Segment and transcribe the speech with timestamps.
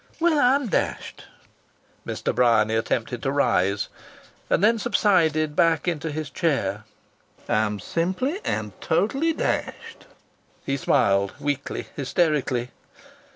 [0.19, 1.25] "Well, I'm dashed!"
[2.07, 2.33] Mr.
[2.33, 3.87] Bryany attempted to rise,
[4.49, 6.85] and then subsided back into his chair.
[7.47, 10.07] "I am simply and totally dashed!"
[10.65, 12.71] He smiled weakly, hysterically.